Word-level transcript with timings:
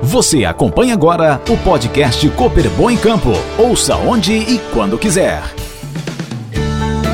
Você 0.00 0.44
acompanha 0.44 0.94
agora 0.94 1.40
o 1.48 1.56
podcast 1.56 2.26
Cooper 2.30 2.70
Bom 2.70 2.88
em 2.88 2.96
Campo. 2.96 3.32
Ouça 3.58 3.96
onde 3.96 4.32
e 4.32 4.60
quando 4.72 4.96
quiser. 4.96 5.42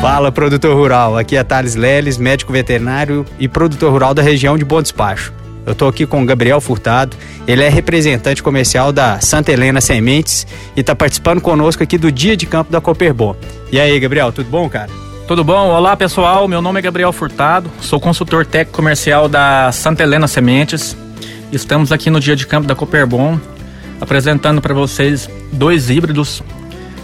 Fala, 0.00 0.32
produtor 0.32 0.74
rural. 0.74 1.16
Aqui 1.16 1.36
é 1.36 1.44
Thales 1.44 1.76
Leles, 1.76 2.18
médico 2.18 2.52
veterinário 2.52 3.24
e 3.38 3.46
produtor 3.46 3.92
rural 3.92 4.12
da 4.12 4.20
região 4.20 4.58
de 4.58 4.64
Bom 4.64 4.82
Despacho. 4.82 5.32
Eu 5.64 5.74
estou 5.74 5.88
aqui 5.88 6.04
com 6.04 6.20
o 6.20 6.26
Gabriel 6.26 6.60
Furtado, 6.60 7.16
ele 7.46 7.62
é 7.62 7.68
representante 7.68 8.42
comercial 8.42 8.92
da 8.92 9.20
Santa 9.20 9.52
Helena 9.52 9.80
Sementes 9.80 10.44
e 10.76 10.80
está 10.80 10.92
participando 10.92 11.40
conosco 11.40 11.84
aqui 11.84 11.96
do 11.96 12.10
Dia 12.10 12.36
de 12.36 12.46
Campo 12.46 12.72
da 12.72 12.80
Cooperbon. 12.80 13.36
E 13.70 13.78
aí, 13.78 13.98
Gabriel, 14.00 14.32
tudo 14.32 14.50
bom, 14.50 14.68
cara? 14.68 14.90
Tudo 15.28 15.44
bom? 15.44 15.68
Olá, 15.68 15.96
pessoal. 15.96 16.48
Meu 16.48 16.60
nome 16.60 16.80
é 16.80 16.82
Gabriel 16.82 17.12
Furtado, 17.12 17.70
sou 17.80 18.00
consultor 18.00 18.44
técnico 18.44 18.76
comercial 18.76 19.28
da 19.28 19.70
Santa 19.70 20.02
Helena 20.02 20.26
Sementes. 20.26 20.96
Estamos 21.52 21.92
aqui 21.92 22.08
no 22.08 22.18
dia 22.18 22.34
de 22.34 22.46
campo 22.46 22.66
da 22.66 22.74
Cooperbon, 22.74 23.38
apresentando 24.00 24.62
para 24.62 24.72
vocês 24.72 25.28
dois 25.52 25.90
híbridos, 25.90 26.42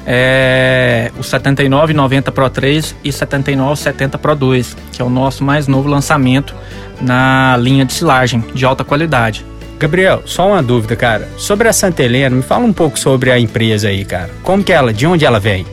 é, 0.06 1.12
o 1.19 1.23
7990 1.23 2.33
Pro 2.33 2.48
3 2.48 2.97
e 3.05 3.12
7970 3.12 4.16
Pro 4.16 4.34
2, 4.34 4.75
que 4.91 5.03
é 5.03 5.05
o 5.05 5.11
nosso 5.11 5.45
mais 5.45 5.69
novo 5.69 5.87
lançamento 5.87 6.55
na 6.98 7.59
linha 7.59 7.84
de 7.84 7.92
silagem 7.92 8.42
de 8.55 8.65
alta 8.65 8.83
qualidade. 8.84 9.45
Gabriel, 9.79 10.23
só 10.25 10.48
uma 10.48 10.62
dúvida, 10.62 10.97
cara. 10.97 11.28
Sobre 11.37 11.69
a 11.69 11.73
Santa 11.75 12.03
Helena, 12.03 12.34
me 12.34 12.42
fala 12.42 12.65
um 12.65 12.73
pouco 12.73 12.98
sobre 12.98 13.30
a 13.30 13.39
empresa 13.39 13.89
aí, 13.89 14.03
cara. 14.03 14.30
Como 14.42 14.65
que 14.65 14.73
ela, 14.73 14.95
de 14.95 15.06
onde 15.06 15.27
ela 15.27 15.39
vem? 15.39 15.67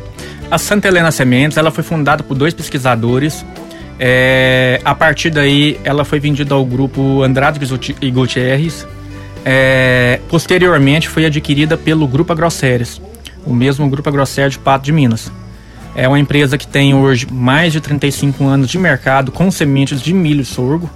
A 0.52 0.58
Santa 0.58 0.90
Helena 0.90 1.12
Sementes, 1.12 1.58
ela 1.58 1.72
foi 1.72 1.84
fundada 1.84 2.24
por 2.24 2.36
dois 2.36 2.54
pesquisadores 2.54 3.46
é, 4.00 4.82
a 4.84 4.94
partir 4.94 5.30
daí, 5.30 5.80
ela 5.84 6.04
foi 6.04 6.20
vendida 6.20 6.54
ao 6.54 6.66
grupo 6.66 7.24
Andrade 7.24 7.60
e 8.02 8.12
Gutierrez. 8.12 8.86
É, 9.44 10.20
posteriormente, 10.28 11.08
foi 11.08 11.26
adquirida 11.26 11.78
pelo 11.78 12.08
Grupo 12.08 12.34
Agroceres, 12.34 13.02
o 13.46 13.54
mesmo 13.54 13.88
Grupo 13.90 14.10
Agroceres 14.10 14.54
de 14.54 14.60
Pato 14.60 14.86
de 14.86 14.92
Minas. 14.92 15.32
É 15.96 16.08
uma 16.08 16.20
empresa 16.20 16.58
que 16.58 16.68
tem 16.68 16.94
hoje 16.94 17.26
mais 17.32 17.72
de 17.72 17.80
35 17.80 18.44
anos 18.46 18.70
de 18.70 18.78
mercado 18.78 19.32
com 19.32 19.50
sementes 19.50 20.02
de 20.02 20.14
milho 20.14 20.42
e 20.42 20.46
sorgo. 20.46 20.90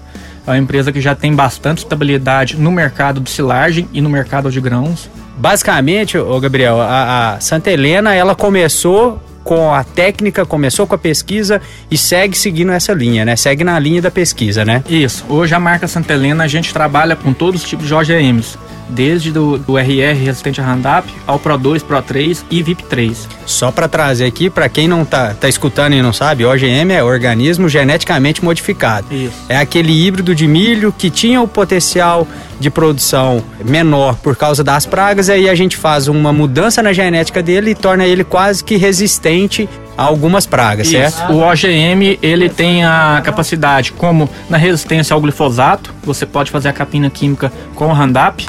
É 0.45 0.51
uma 0.51 0.57
empresa 0.57 0.91
que 0.91 0.99
já 0.99 1.15
tem 1.15 1.33
bastante 1.33 1.79
estabilidade 1.79 2.57
no 2.57 2.71
mercado 2.71 3.21
de 3.21 3.29
silagem 3.29 3.87
e 3.93 4.01
no 4.01 4.09
mercado 4.09 4.51
de 4.51 4.59
grãos. 4.59 5.09
Basicamente, 5.37 6.17
o 6.17 6.39
Gabriel, 6.39 6.81
a, 6.81 7.35
a 7.35 7.39
Santa 7.39 7.71
Helena 7.71 8.13
ela 8.13 8.35
começou 8.35 9.21
com 9.49 9.73
a 9.73 9.83
técnica, 9.83 10.45
começou 10.45 10.85
com 10.85 10.93
a 10.93 10.97
pesquisa 10.97 11.59
e 11.89 11.97
segue 11.97 12.37
seguindo 12.37 12.71
essa 12.71 12.93
linha, 12.93 13.25
né? 13.25 13.35
Segue 13.35 13.63
na 13.63 13.79
linha 13.79 13.99
da 13.99 14.11
pesquisa, 14.11 14.63
né? 14.63 14.83
Isso. 14.87 15.25
Hoje 15.27 15.55
a 15.55 15.59
marca 15.59 15.87
Santa 15.87 16.13
Helena 16.13 16.43
a 16.43 16.47
gente 16.47 16.71
trabalha 16.71 17.15
com 17.15 17.33
todos 17.33 17.63
os 17.63 17.67
tipos 17.67 17.87
de 17.87 17.93
OGMs 17.95 18.59
desde 18.89 19.31
do, 19.31 19.57
do 19.57 19.77
RR 19.77 20.13
resistente 20.13 20.59
a 20.59 20.65
Roundup 20.65 21.07
ao 21.25 21.39
Pro 21.39 21.57
2, 21.57 21.83
Pro 21.83 22.01
3 22.01 22.45
e 22.49 22.63
VIP 22.63 22.83
3. 22.83 23.27
Só 23.45 23.71
para 23.71 23.87
trazer 23.87 24.25
aqui, 24.25 24.49
para 24.49 24.67
quem 24.67 24.87
não 24.87 25.05
tá, 25.05 25.33
tá 25.33 25.47
escutando 25.47 25.93
e 25.93 26.01
não 26.01 26.13
sabe, 26.13 26.45
OGM 26.45 26.91
é 26.91 27.03
organismo 27.03 27.69
geneticamente 27.69 28.43
modificado. 28.43 29.07
Isso. 29.13 29.33
É 29.47 29.57
aquele 29.57 29.91
híbrido 30.05 30.33
de 30.33 30.47
milho 30.47 30.91
que 30.91 31.09
tinha 31.09 31.41
o 31.41 31.47
potencial 31.47 32.27
de 32.59 32.69
produção 32.69 33.41
menor 33.63 34.17
por 34.17 34.35
causa 34.35 34.63
das 34.63 34.85
pragas, 34.85 35.29
aí 35.29 35.49
a 35.49 35.55
gente 35.55 35.77
faz 35.77 36.07
uma 36.07 36.33
mudança 36.33 36.83
na 36.83 36.91
genética 36.91 37.41
dele 37.41 37.71
e 37.71 37.75
torna 37.75 38.05
ele 38.05 38.23
quase 38.23 38.63
que 38.63 38.75
resistente 38.75 39.69
a 39.97 40.03
algumas 40.03 40.45
pragas, 40.45 40.87
Isso. 40.87 40.97
certo? 40.97 41.33
O 41.33 41.39
OGM, 41.39 42.17
ele 42.21 42.49
tem 42.49 42.85
a 42.85 43.21
capacidade, 43.23 43.91
como 43.91 44.29
na 44.49 44.57
resistência 44.57 45.13
ao 45.13 45.21
glifosato, 45.21 45.93
você 46.03 46.25
pode 46.25 46.51
fazer 46.51 46.69
a 46.69 46.73
capina 46.73 47.09
química 47.09 47.51
com 47.75 47.87
o 47.87 47.93
Roundup, 47.93 48.45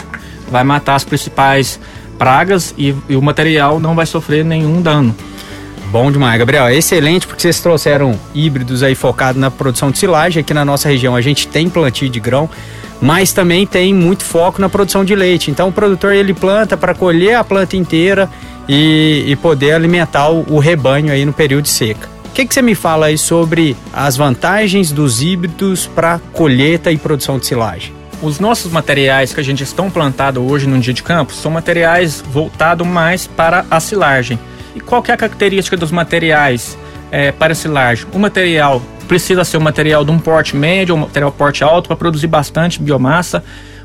vai 0.51 0.65
matar 0.65 0.97
as 0.97 1.05
principais 1.05 1.79
pragas 2.19 2.75
e, 2.77 2.95
e 3.09 3.17
o 3.17 3.23
material 3.23 3.81
não 3.81 3.95
vai 3.95 4.05
sofrer 4.05 4.45
nenhum 4.45 4.83
dano. 4.83 5.15
Bom 5.91 6.13
demais, 6.13 6.39
Gabriel. 6.39 6.67
É 6.67 6.77
excelente 6.77 7.27
porque 7.27 7.43
vocês 7.43 7.61
trouxeram 7.61 8.19
híbridos 8.33 8.83
aí 8.83 8.95
focados 8.95 9.41
na 9.41 9.51
produção 9.51 9.91
de 9.91 9.99
silagem. 9.99 10.41
Aqui 10.41 10.55
na 10.55 10.65
nossa 10.65 10.89
região 10.89 11.17
a 11.17 11.21
gente 11.21 11.49
tem 11.49 11.69
plantio 11.69 12.09
de 12.09 12.21
grão, 12.21 12.49
mas 13.01 13.33
também 13.33 13.67
tem 13.67 13.93
muito 13.93 14.23
foco 14.23 14.61
na 14.61 14.69
produção 14.69 15.05
de 15.05 15.17
leite. 15.17 15.51
Então 15.51 15.69
o 15.69 15.73
produtor 15.73 16.15
ele 16.15 16.33
planta 16.33 16.77
para 16.77 16.95
colher 16.95 17.35
a 17.35 17.43
planta 17.43 17.77
inteira 17.77 18.31
e, 18.69 19.25
e 19.27 19.37
poder 19.37 19.73
alimentar 19.73 20.31
o, 20.31 20.47
o, 20.49 20.59
rebanho 20.61 21.13
aí 21.13 21.25
no 21.25 21.33
período 21.33 21.67
seca. 21.67 22.09
O 22.27 22.33
que, 22.33 22.47
que 22.47 22.55
você 22.55 22.63
me 22.63 22.77
fala 22.77 23.07
aí 23.07 23.19
sobre 23.19 23.77
as 23.93 24.17
vantagens 24.17 24.93
dos 24.93 25.21
híbridos 25.21 25.89
para 25.89 26.21
colheita 26.33 26.93
e 26.93 26.97
produção 26.97 27.37
de 27.37 27.47
silagem? 27.47 28.00
Os 28.23 28.39
nossos 28.39 28.71
materiais 28.71 29.33
que 29.33 29.41
a 29.41 29.43
gente 29.43 29.63
estão 29.63 29.91
plantado 29.91 30.47
hoje 30.47 30.67
no 30.67 30.79
dia 30.79 30.93
de 30.93 31.03
campo 31.03 31.33
são 31.33 31.51
materiais 31.51 32.23
voltados 32.31 32.87
mais 32.87 33.27
para 33.27 33.65
a 33.71 33.81
silagem. 33.81 34.39
E 34.77 34.81
qual 34.81 35.03
é 35.09 35.13
a 35.13 35.17
característica 35.17 35.75
dos 35.75 35.91
materiais 35.91 36.77
é, 37.11 37.33
para 37.33 37.55
silagem? 37.55 38.07
O 38.13 38.19
material 38.19 38.83
precisa 39.09 39.43
ser 39.43 39.57
um 39.57 39.63
material 39.63 40.05
de 40.05 40.11
um 40.11 40.19
porte 40.19 40.55
médio 40.55 40.95
um 40.95 40.99
material 40.99 41.33
porte 41.33 41.65
alto 41.65 41.89
para 41.89 41.97
produzir 41.97 42.27
bastante 42.27 42.81
biomassa. 42.83 43.43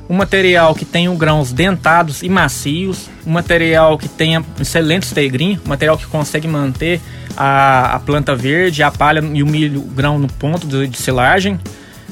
Um 0.09 0.15
material 0.15 0.75
que 0.75 0.83
tenha 0.83 1.09
grãos 1.15 1.53
dentados 1.53 2.21
e 2.21 2.27
macios, 2.27 3.09
um 3.25 3.31
material 3.31 3.97
que 3.97 4.09
tenha 4.09 4.43
excelente 4.59 5.07
stegrim, 5.07 5.59
um 5.65 5.69
material 5.69 5.97
que 5.97 6.05
consegue 6.05 6.47
manter 6.47 6.99
a, 7.37 7.95
a 7.95 7.99
planta 7.99 8.35
verde, 8.35 8.83
a 8.83 8.91
palha 8.91 9.23
e 9.33 9.41
o 9.41 9.47
milho, 9.47 9.79
o 9.79 9.87
grão 9.87 10.19
no 10.19 10.27
ponto 10.27 10.67
de, 10.67 10.87
de 10.87 10.97
silagem, 10.97 11.59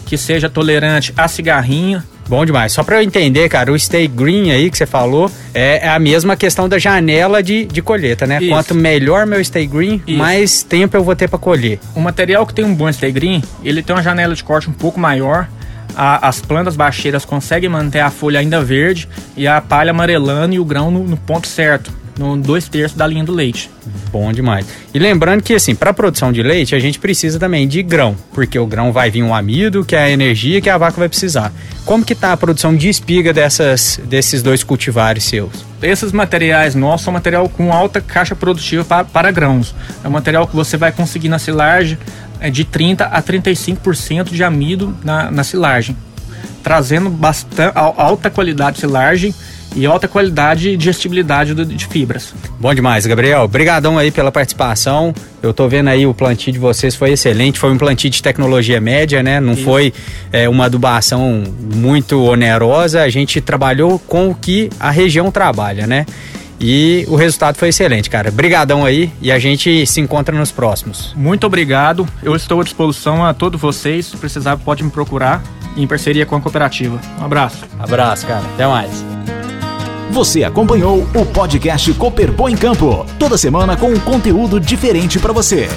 que 0.07 0.17
seja 0.17 0.49
tolerante 0.49 1.13
a 1.15 1.27
cigarrinha, 1.27 2.03
Bom 2.27 2.45
demais. 2.45 2.71
Só 2.71 2.83
para 2.83 2.97
eu 2.97 3.01
entender, 3.03 3.49
cara, 3.49 3.71
o 3.71 3.77
stay 3.77 4.07
green 4.07 4.51
aí 4.51 4.71
que 4.71 4.77
você 4.77 4.85
falou 4.85 5.29
é, 5.53 5.85
é 5.85 5.89
a 5.89 5.99
mesma 5.99 6.35
questão 6.35 6.67
da 6.69 6.79
janela 6.79 7.43
de, 7.43 7.65
de 7.65 7.81
colheita, 7.81 8.25
né? 8.25 8.39
Isso. 8.41 8.49
Quanto 8.49 8.75
melhor 8.75 9.25
meu 9.25 9.43
stay 9.43 9.67
green, 9.67 10.01
Isso. 10.07 10.17
mais 10.17 10.63
tempo 10.63 10.95
eu 10.95 11.03
vou 11.03 11.15
ter 11.15 11.27
para 11.27 11.39
colher. 11.39 11.79
O 11.93 11.99
material 11.99 12.45
que 12.45 12.53
tem 12.53 12.65
um 12.65 12.73
bom 12.73 12.91
stay 12.91 13.11
green, 13.11 13.43
ele 13.63 13.83
tem 13.83 13.95
uma 13.95 14.01
janela 14.01 14.33
de 14.33 14.43
corte 14.43 14.69
um 14.69 14.73
pouco 14.73 14.99
maior. 14.99 15.47
A, 15.95 16.27
as 16.27 16.41
plantas 16.41 16.75
baixeiras 16.75 17.23
conseguem 17.23 17.69
manter 17.69 17.99
a 17.99 18.09
folha 18.09 18.39
ainda 18.39 18.63
verde 18.63 19.07
e 19.37 19.47
a 19.47 19.61
palha 19.61 19.91
amarelando 19.91 20.55
e 20.55 20.59
o 20.59 20.65
grão 20.65 20.89
no, 20.89 21.03
no 21.03 21.17
ponto 21.17 21.47
certo 21.47 21.91
no 22.17 22.37
dois 22.37 22.67
terços 22.67 22.97
da 22.97 23.07
linha 23.07 23.23
do 23.23 23.31
leite. 23.31 23.69
Bom 24.11 24.31
demais. 24.31 24.65
E 24.93 24.99
lembrando 24.99 25.41
que, 25.41 25.53
assim, 25.53 25.73
para 25.73 25.93
produção 25.93 26.31
de 26.31 26.43
leite, 26.43 26.75
a 26.75 26.79
gente 26.79 26.99
precisa 26.99 27.39
também 27.39 27.67
de 27.67 27.81
grão, 27.81 28.15
porque 28.33 28.57
o 28.57 28.65
grão 28.65 28.91
vai 28.91 29.09
vir 29.09 29.23
um 29.23 29.33
amido, 29.33 29.83
que 29.83 29.95
é 29.95 30.03
a 30.03 30.09
energia 30.09 30.61
que 30.61 30.69
a 30.69 30.77
vaca 30.77 30.97
vai 30.97 31.09
precisar. 31.09 31.51
Como 31.85 32.05
que 32.05 32.15
tá 32.15 32.31
a 32.31 32.37
produção 32.37 32.75
de 32.75 32.87
espiga 32.87 33.33
dessas, 33.33 33.99
desses 34.05 34.41
dois 34.41 34.63
cultivares 34.63 35.23
seus? 35.23 35.65
Esses 35.81 36.11
materiais 36.11 36.75
nossos 36.75 37.03
são 37.03 37.13
material 37.13 37.49
com 37.49 37.73
alta 37.73 37.99
caixa 37.99 38.35
produtiva 38.35 38.85
para, 38.85 39.03
para 39.03 39.31
grãos. 39.31 39.75
É 40.03 40.07
um 40.07 40.11
material 40.11 40.47
que 40.47 40.55
você 40.55 40.77
vai 40.77 40.91
conseguir 40.91 41.29
na 41.29 41.39
silagem 41.39 41.97
é, 42.39 42.49
de 42.49 42.63
30 42.63 43.05
a 43.05 43.21
35% 43.21 44.29
de 44.31 44.43
amido 44.43 44.95
na, 45.03 45.31
na 45.31 45.43
silagem, 45.43 45.97
trazendo 46.61 47.09
bastante 47.09 47.73
alta 47.75 48.29
qualidade 48.29 48.75
de 48.75 48.81
silagem 48.81 49.33
e 49.75 49.85
alta 49.85 50.07
qualidade 50.07 50.69
e 50.69 50.77
digestibilidade 50.77 51.53
de 51.53 51.85
fibras. 51.87 52.33
Bom 52.59 52.73
demais, 52.73 53.05
Gabriel. 53.05 53.43
Obrigadão 53.43 53.97
aí 53.97 54.11
pela 54.11 54.31
participação. 54.31 55.13
Eu 55.41 55.53
tô 55.53 55.67
vendo 55.67 55.89
aí 55.89 56.05
o 56.05 56.13
plantio 56.13 56.53
de 56.53 56.59
vocês 56.59 56.95
foi 56.95 57.11
excelente, 57.11 57.59
foi 57.59 57.71
um 57.71 57.77
plantio 57.77 58.09
de 58.09 58.21
tecnologia 58.21 58.79
média, 58.79 59.21
né? 59.21 59.39
Não 59.39 59.53
Isso. 59.53 59.63
foi 59.63 59.93
é, 60.31 60.47
uma 60.47 60.65
adubação 60.65 61.43
muito 61.75 62.21
onerosa. 62.23 63.01
A 63.01 63.09
gente 63.09 63.41
trabalhou 63.41 63.99
com 63.99 64.29
o 64.29 64.35
que 64.35 64.69
a 64.79 64.89
região 64.89 65.31
trabalha, 65.31 65.85
né? 65.85 66.05
E 66.59 67.05
o 67.09 67.15
resultado 67.15 67.57
foi 67.57 67.69
excelente, 67.69 68.09
cara. 68.09 68.29
Obrigadão 68.29 68.85
aí 68.85 69.11
e 69.21 69.31
a 69.31 69.37
gente 69.37 69.85
se 69.85 69.99
encontra 69.99 70.33
nos 70.37 70.49
próximos. 70.49 71.13
Muito 71.13 71.45
obrigado. 71.45 72.07
Eu 72.21 72.35
estou 72.35 72.61
à 72.61 72.63
disposição 72.63 73.25
a 73.25 73.33
todos 73.33 73.59
vocês. 73.59 74.05
Se 74.05 74.15
precisar, 74.15 74.55
pode 74.55 74.81
me 74.81 74.89
procurar 74.89 75.43
em 75.75 75.85
parceria 75.85 76.25
com 76.25 76.37
a 76.37 76.41
cooperativa. 76.41 76.99
Um 77.19 77.25
abraço. 77.25 77.65
Abraço, 77.77 78.25
cara. 78.25 78.45
Até 78.53 78.65
mais. 78.65 79.12
Você 80.11 80.43
acompanhou 80.43 81.07
o 81.15 81.25
podcast 81.25 81.91
Cooper 81.93 82.33
em 82.49 82.55
Campo, 82.55 83.05
toda 83.17 83.37
semana 83.37 83.75
com 83.75 83.87
um 83.87 83.99
conteúdo 83.99 84.59
diferente 84.59 85.17
para 85.17 85.33
você. 85.33 85.67